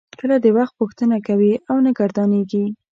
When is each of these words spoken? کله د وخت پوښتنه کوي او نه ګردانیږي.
کله 0.19 0.35
د 0.41 0.47
وخت 0.57 0.73
پوښتنه 0.81 1.17
کوي 1.27 1.53
او 1.69 1.75
نه 1.85 1.91
ګردانیږي. 1.99 2.65